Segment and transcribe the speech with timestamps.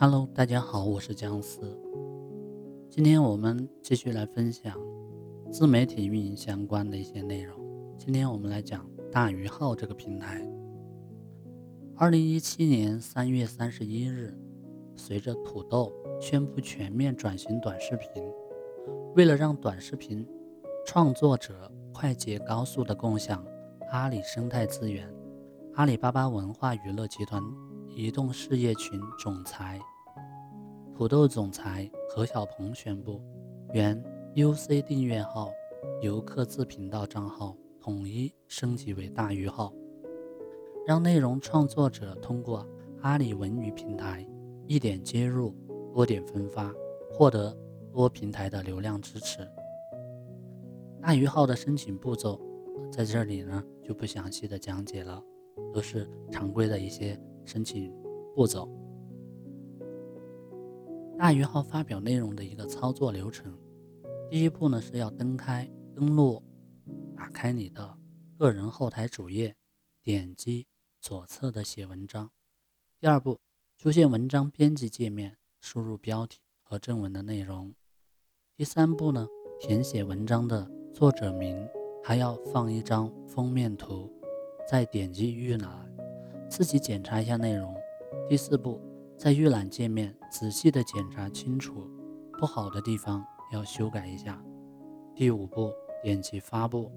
[0.00, 1.76] Hello，大家好，我是姜思。
[2.88, 4.78] 今天我们继续来分享
[5.50, 7.58] 自媒体运营相关的一些内容。
[7.98, 10.48] 今天我们来讲大鱼号这个平台。
[11.96, 14.32] 二零一七年三月三十一日，
[14.94, 18.08] 随着土豆宣布全面转型短视频，
[19.16, 20.24] 为了让短视频
[20.86, 23.44] 创作者快捷高速的共享
[23.90, 25.12] 阿里生态资源，
[25.74, 27.42] 阿里巴巴文化娱乐集团。
[27.98, 29.76] 移动事业群总裁、
[30.94, 33.20] 土豆总裁何小鹏宣布，
[33.72, 34.00] 原
[34.36, 35.50] UC 订阅号、
[36.00, 39.74] 游客自频道账号统一升级为大鱼号，
[40.86, 42.64] 让内容创作者通过
[43.00, 44.24] 阿里文娱平台
[44.68, 45.52] 一点接入、
[45.92, 46.72] 多点分发，
[47.10, 47.52] 获得
[47.92, 49.40] 多平台的流量支持。
[51.02, 52.40] 大鱼号的申请步骤
[52.92, 55.20] 在这里呢就不详细的讲解了，
[55.74, 57.20] 都是常规的一些。
[57.48, 57.90] 申请
[58.34, 58.68] 步骤：
[61.16, 63.58] 大鱼号发表内容的一个操作流程。
[64.30, 66.42] 第一步呢是要登开登录，
[67.16, 67.96] 打开你的
[68.36, 69.56] 个人后台主页，
[70.02, 70.66] 点击
[71.00, 72.30] 左侧的写文章。
[73.00, 73.40] 第二步，
[73.78, 77.74] 出现文章编辑界面，输入标题和正文的内容。
[78.54, 79.26] 第三步呢，
[79.58, 81.66] 填写文章的作者名，
[82.04, 84.12] 还要放一张封面图，
[84.68, 85.88] 再点击预览。
[86.48, 87.74] 自己检查一下内容。
[88.28, 88.80] 第四步，
[89.16, 91.88] 在预览界面仔细的检查清楚，
[92.38, 94.42] 不好的地方要修改一下。
[95.14, 95.70] 第五步，
[96.02, 96.90] 点击发布，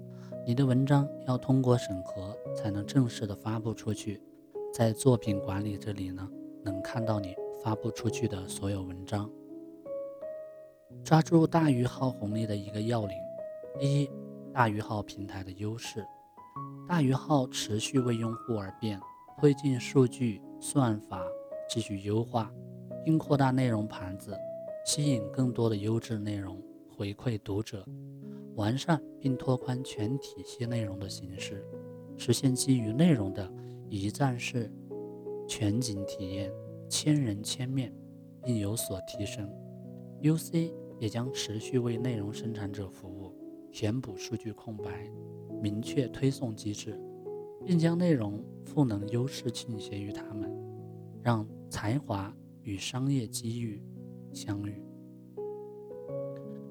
[0.46, 4.22] 你的文章要通过审核才能正式的发布出去。
[4.72, 6.26] 在作品管理这里呢，
[6.64, 9.30] 能看到你发布出去的所有文章。
[11.04, 13.16] 抓住大鱼号红利的一个要领：
[13.80, 14.10] 一，
[14.52, 16.04] 大鱼号平台的优势，
[16.88, 19.00] 大鱼号持续为用户而变。
[19.38, 21.26] 推进数据算法
[21.68, 22.52] 继续优化，
[23.04, 24.36] 并扩大内容盘子，
[24.86, 26.62] 吸引更多的优质内容
[26.96, 27.84] 回馈读者，
[28.54, 31.64] 完善并拓宽全体系内容的形式，
[32.16, 33.52] 实现基于内容的
[33.88, 34.70] 一站式
[35.48, 36.52] 全景体验，
[36.88, 37.92] 千人千面，
[38.44, 39.50] 并有所提升。
[40.22, 43.34] UC 也将持续为内容生产者服务，
[43.72, 45.10] 填补数据空白，
[45.60, 46.96] 明确推送机制。
[47.64, 50.50] 并将内容赋能优势倾斜于他们，
[51.22, 53.82] 让才华与商业机遇
[54.32, 54.82] 相遇。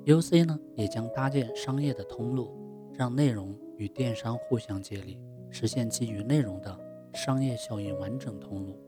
[0.06, 2.52] UC 呢，也将搭建商业的通路，
[2.94, 5.20] 让内容与电商互相接力，
[5.50, 6.80] 实现基于内容的
[7.14, 8.80] 商业效应完整通路。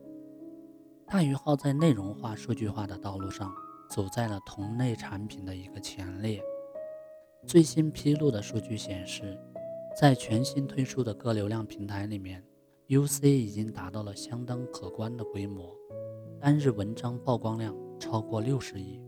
[1.05, 3.53] 大鱼号在内容化、数据化的道路上，
[3.89, 6.41] 走在了同类产品的一个前列。
[7.45, 9.37] 最新披露的数据显示。
[9.95, 12.43] 在全新推出的各流量平台里面
[12.87, 15.71] ，UC 已经达到了相当可观的规模，
[16.39, 18.99] 单日文章曝光量超过六十亿，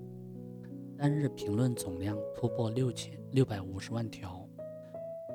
[0.95, 4.47] 单日评论总量突破六千六百五十万条，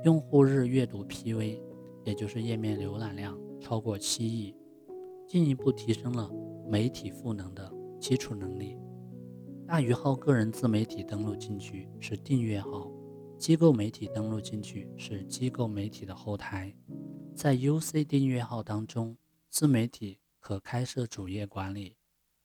[0.05, 1.61] 用户日阅读 PV，
[2.05, 4.55] 也就是页面浏览量超过七亿，
[5.27, 6.31] 进一步提升了
[6.65, 7.69] 媒体赋能的
[7.99, 8.79] 基础能力。
[9.67, 12.89] 大鱼号个人自媒体登录进去是订阅号。
[13.41, 16.77] 机构媒体登录进去是机构媒体的后台，
[17.35, 19.17] 在 UC 订阅号当中，
[19.49, 21.97] 自媒体可开设主页管理，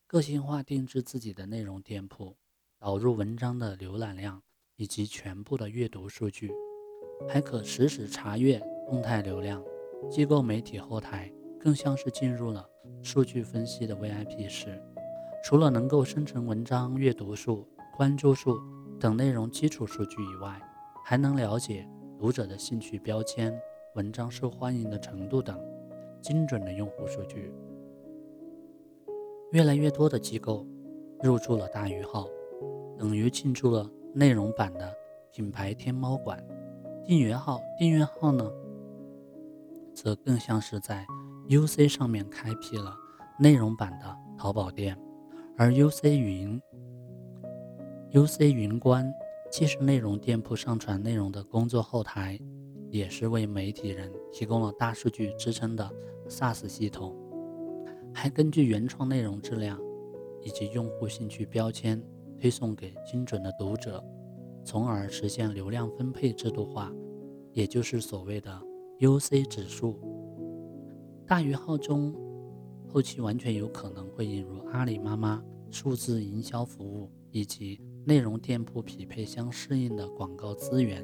[0.08, 2.38] 个性化定制自己的内容店铺，
[2.80, 4.42] 导入文章的浏览量
[4.78, 6.50] 以及全部的阅读数据，
[7.28, 8.58] 还可实时查阅
[8.88, 9.62] 动态流量。
[10.10, 11.30] 机构媒体后台
[11.60, 12.66] 更像是进入了
[13.04, 14.82] 数据分析的 VIP 室，
[15.44, 17.68] 除了能够生成文章阅读数、
[17.98, 18.58] 关注数
[18.98, 20.58] 等内容基础数据以外，
[21.08, 23.56] 还能了解读者的兴趣标签、
[23.94, 25.56] 文章受欢迎的程度等
[26.20, 27.54] 精准的用户数据。
[29.52, 30.66] 越来越多的机构
[31.22, 32.26] 入驻了大鱼号，
[32.98, 34.92] 等于进驻了内容版的
[35.32, 36.44] 品牌天猫馆。
[37.06, 38.52] 订阅号，订阅号呢，
[39.94, 41.06] 则更像是在
[41.48, 42.98] UC 上面开辟了
[43.38, 45.00] 内容版的淘宝店，
[45.56, 46.60] 而 UC 云、
[48.12, 49.14] UC 云观。
[49.58, 52.38] 既是内容店铺上传内容的工作后台，
[52.90, 55.90] 也是为媒体人提供了大数据支撑的
[56.28, 57.16] SaaS 系统，
[58.14, 59.80] 还根据原创内容质量
[60.44, 62.04] 以及用户兴趣标签
[62.38, 64.04] 推送给精准的读者，
[64.66, 66.92] 从而实现流量分配制度化，
[67.54, 68.62] 也就是所谓的
[69.00, 69.98] UC 指数。
[71.26, 72.14] 大鱼号中
[72.90, 75.42] 后期完全有可能会引入阿里妈妈
[75.72, 77.82] 数字营销服务以及。
[78.08, 81.04] 内容店铺匹配相适应的广告资源，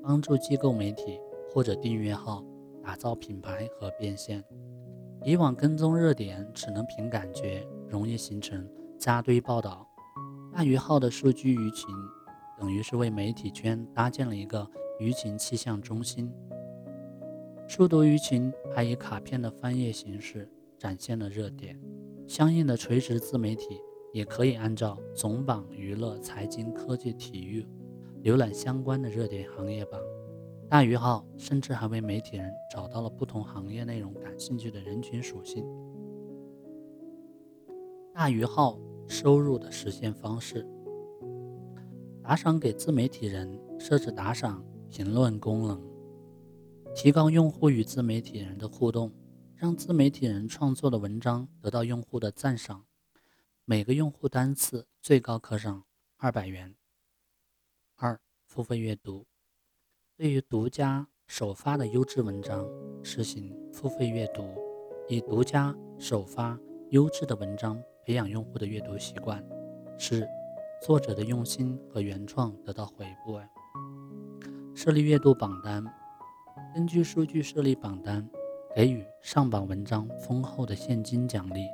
[0.00, 1.18] 帮助机构媒体
[1.50, 2.44] 或者订阅号
[2.80, 4.44] 打造品牌和变现。
[5.24, 8.64] 以往跟踪热点只能凭感觉，容易形成
[8.96, 9.84] 扎堆报道。
[10.52, 11.88] 大鱼号的数据舆情
[12.60, 14.64] 等于是为媒体圈搭建了一个
[15.00, 16.32] 舆情气象中心。
[17.66, 20.48] 数读舆情还以卡片的翻页形式
[20.78, 21.76] 展现了热点，
[22.28, 23.80] 相应的垂直自媒体
[24.12, 27.66] 也可以按照总榜、娱乐、财经、科技、体育
[28.22, 30.00] 浏览相关的热点行业榜。
[30.68, 35.64] 大鱼号甚至还为媒体人找到了不同行业内容感兴趣的人群属性。
[38.12, 38.78] 大鱼号。
[39.08, 40.64] 收入的实现方式：
[42.22, 45.82] 打赏给自媒体人，设置打赏评论功能，
[46.94, 49.10] 提高用户与自媒体人的互动，
[49.56, 52.84] 让自媒体人创作的文章得到用户的赞赏。
[53.70, 55.84] 每个用户单次最高可赏
[56.16, 56.74] 二百元。
[57.94, 59.28] 二、付费阅读，
[60.16, 62.68] 对于独家首发的优质文章
[63.04, 64.42] 实行付费阅读，
[65.08, 66.58] 以独家首发
[66.88, 67.80] 优质的文章。
[68.04, 69.40] 培养用户的阅读习惯，
[69.96, 70.28] 使
[70.82, 73.40] 作者的用心和原创得到回报。
[74.74, 75.84] 设立阅读榜单，
[76.74, 78.28] 根据数据设立榜单，
[78.74, 81.68] 给予上榜文章丰厚的现金奖励。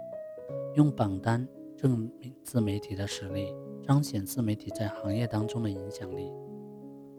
[0.75, 3.55] 用榜单证明自媒体的实力，
[3.87, 6.33] 彰显自媒体在行业当中的影响力。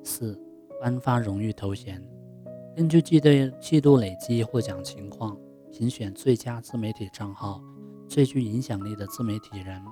[0.03, 0.39] 四、
[0.81, 2.03] 颁发荣誉头衔，
[2.75, 5.37] 根据季度季度累计获奖情况，
[5.71, 7.61] 评选最佳自媒体账号。
[8.09, 9.83] 最具影响力的自媒体人，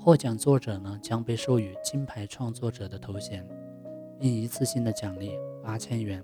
[0.00, 3.48] 获奖作者呢将被授予金牌创作者的头衔，
[4.18, 5.30] 并一次性的奖励
[5.62, 6.20] 八千元。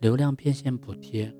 [0.00, 1.34] 流量变现补贴，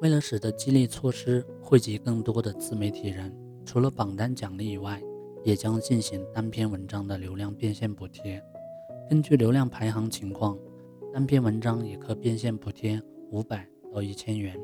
[0.00, 3.34] 为了使得激励措施惠及更多的自媒体人，
[3.64, 5.02] 除了榜单奖励以外，
[5.44, 8.40] 也将进行单篇文章的流量变现补贴。
[9.10, 10.56] 根据流量排行情况，
[11.12, 14.56] 单篇文章也可变现补贴五百到一千元。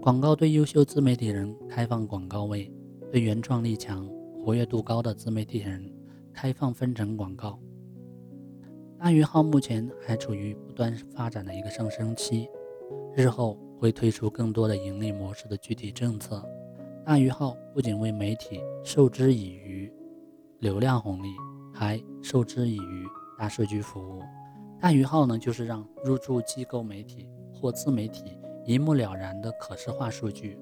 [0.00, 2.72] 广告对优秀自媒体人开放广告位，
[3.10, 4.08] 对原创力强、
[4.44, 5.92] 活跃度高的自媒体人
[6.32, 7.58] 开放分成广告。
[8.98, 12.48] 大鱼号目前还处于不断发展的一个上升期，
[13.16, 16.40] 日后会推出更多的盈利模式的具体政策。
[17.04, 19.92] 大鱼号不仅为媒体授之以渔
[20.60, 21.34] 流量红利，
[21.74, 23.04] 还授之以渔
[23.36, 24.22] 大数据服务。
[24.80, 28.38] 大鱼号呢，就是让入驻机构媒体或自媒体。
[28.64, 30.56] 一目了然的可视化数据，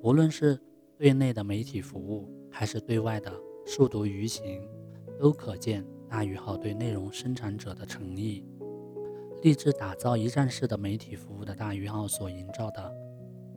[0.00, 0.56] 无论是
[0.96, 3.32] 对内的媒体服务，还是对外的
[3.66, 4.62] 数读舆情，
[5.18, 8.44] 都可见大鱼号对内容生产者的诚意。
[9.42, 12.94] 立志打造一站式的媒体服务的大鱼号所营造的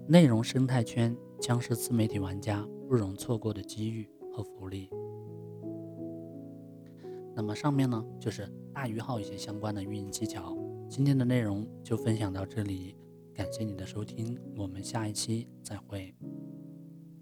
[0.08, 4.90] 内容生态圈，将是自媒体玩家不容错过的机遇和福利。
[7.36, 10.58] 那么上面呢，就是大鱼号一些相关的运营技巧。
[10.90, 12.96] 今天的内容就分享到这里。
[13.34, 16.16] 感谢你的收听，我们下一期再会。